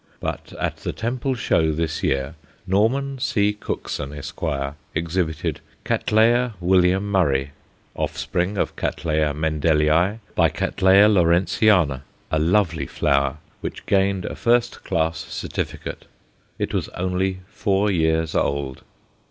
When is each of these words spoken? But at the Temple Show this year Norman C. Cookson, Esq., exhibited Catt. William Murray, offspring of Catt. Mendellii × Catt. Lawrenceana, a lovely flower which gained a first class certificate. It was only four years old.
But 0.19 0.53
at 0.59 0.77
the 0.77 0.93
Temple 0.93 1.35
Show 1.35 1.71
this 1.73 2.01
year 2.01 2.33
Norman 2.65 3.19
C. 3.19 3.53
Cookson, 3.53 4.11
Esq., 4.11 4.41
exhibited 4.95 5.59
Catt. 5.85 6.11
William 6.59 7.11
Murray, 7.11 7.51
offspring 7.93 8.57
of 8.57 8.75
Catt. 8.75 9.03
Mendellii 9.05 10.19
× 10.39 10.53
Catt. 10.55 10.81
Lawrenceana, 10.81 12.01
a 12.31 12.39
lovely 12.39 12.87
flower 12.87 13.37
which 13.59 13.85
gained 13.85 14.25
a 14.25 14.35
first 14.35 14.83
class 14.83 15.19
certificate. 15.19 16.05
It 16.57 16.73
was 16.73 16.89
only 16.89 17.41
four 17.45 17.91
years 17.91 18.33
old. 18.33 18.81